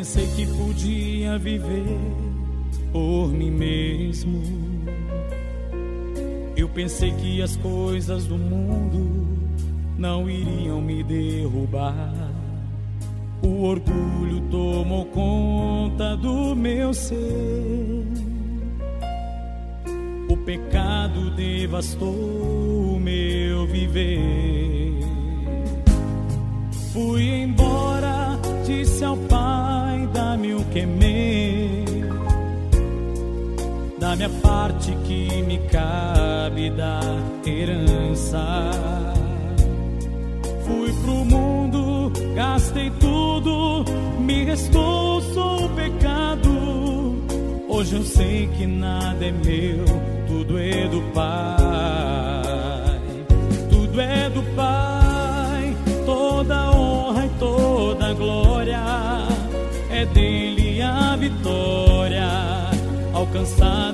pensei 0.00 0.26
que 0.28 0.46
podia 0.56 1.38
viver 1.38 1.98
por 2.90 3.28
mim 3.28 3.50
mesmo. 3.50 4.42
Eu 6.56 6.70
pensei 6.70 7.12
que 7.12 7.42
as 7.42 7.54
coisas 7.56 8.24
do 8.24 8.38
mundo 8.38 9.28
não 9.98 10.30
iriam 10.30 10.80
me 10.80 11.02
derrubar. 11.02 12.14
O 13.42 13.64
orgulho 13.64 14.40
tomou 14.50 15.04
conta 15.04 16.16
do 16.16 16.56
meu 16.56 16.94
ser. 16.94 18.06
O 20.30 20.36
pecado 20.46 21.30
devastou 21.32 22.08
o 22.08 22.98
meu 22.98 23.66
viver. 23.66 24.98
Fui 26.90 27.42
embora, 27.42 28.38
disse 28.64 29.04
ao 29.04 29.18
Pai: 29.28 29.49
dá-me 30.70 30.72
o 30.72 30.72
que 30.72 30.86
me, 30.86 31.84
da 33.98 34.16
minha 34.16 34.30
parte 34.40 34.96
que 35.04 35.42
me 35.42 35.58
cabe 35.68 36.70
da 36.70 37.00
herança. 37.44 38.70
Fui 40.64 40.92
pro 41.02 41.24
mundo, 41.24 42.12
gastei 42.34 42.90
tudo, 43.00 43.84
me 44.20 44.44
restou 44.44 45.20
só 45.20 45.64
o 45.64 45.68
pecado. 45.70 47.24
Hoje 47.68 47.96
eu 47.96 48.02
sei 48.02 48.48
que 48.56 48.66
nada 48.66 49.24
é 49.24 49.32
meu, 49.32 49.84
tudo 50.26 50.58
é 50.58 50.88
do 50.88 51.02
Pai, 51.12 53.00
tudo 53.70 54.00
é 54.00 54.19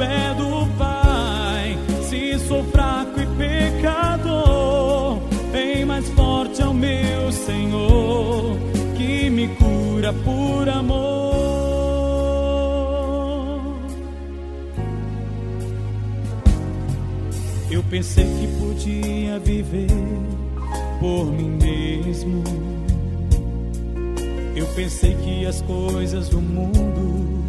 É 0.00 0.32
do 0.34 0.66
Pai, 0.78 1.76
se 2.08 2.38
sou 2.46 2.62
fraco 2.64 3.20
e 3.20 3.26
pecador, 3.36 5.18
bem 5.50 5.84
mais 5.84 6.08
forte 6.10 6.62
é 6.62 6.66
o 6.66 6.72
meu 6.72 7.32
Senhor 7.32 8.56
que 8.96 9.28
me 9.28 9.48
cura 9.48 10.12
por 10.12 10.68
amor. 10.68 11.18
Eu 17.68 17.82
pensei 17.90 18.24
que 18.24 18.46
podia 18.58 19.40
viver 19.40 19.88
por 21.00 21.26
mim 21.26 21.58
mesmo. 21.60 22.44
Eu 24.54 24.66
pensei 24.76 25.14
que 25.16 25.44
as 25.44 25.60
coisas 25.62 26.28
do 26.28 26.40
mundo 26.40 27.47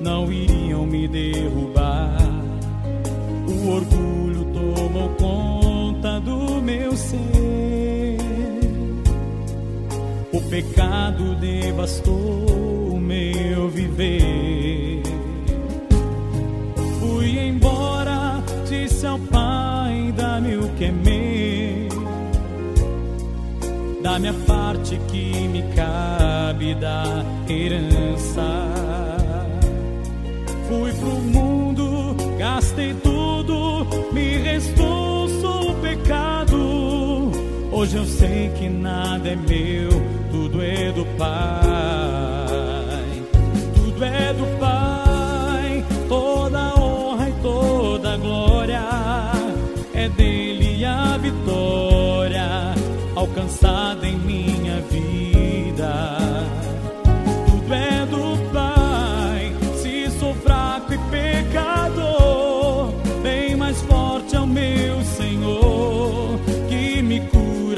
não 0.00 0.30
iriam 0.32 0.86
me 0.86 1.06
derrubar. 1.06 2.16
O 3.46 3.68
orgulho 3.70 4.44
tomou 4.52 5.08
conta 5.10 6.20
do 6.20 6.60
meu 6.62 6.96
ser. 6.96 8.18
O 10.32 10.40
pecado 10.48 11.34
devastou 11.36 12.94
o 12.94 13.00
meu 13.00 13.68
viver. 13.68 15.02
Fui 16.98 17.38
embora, 17.38 18.42
disse 18.68 19.06
ao 19.06 19.18
Pai: 19.18 20.12
dá-me 20.16 20.56
o 20.56 20.68
que 20.76 20.84
é 20.84 20.92
meu 20.92 21.90
da 24.02 24.18
minha 24.18 24.34
parte 24.46 24.98
que 25.08 25.48
me 25.48 25.62
cabe 25.74 26.74
da 26.74 27.24
herança. 27.48 28.99
Fui 30.70 30.92
pro 30.92 31.16
mundo, 31.16 32.14
gastei 32.38 32.94
tudo, 32.94 33.84
me 34.12 34.38
restou 34.38 35.28
só 35.40 35.62
o 35.62 35.74
pecado. 35.80 37.32
Hoje 37.72 37.96
eu 37.96 38.04
sei 38.04 38.50
que 38.50 38.68
nada 38.68 39.30
é 39.30 39.34
meu, 39.34 39.90
tudo 40.30 40.62
é 40.62 40.92
do 40.92 41.04
Pai. 41.18 42.49